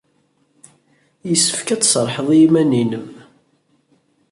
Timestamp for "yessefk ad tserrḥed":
1.29-2.27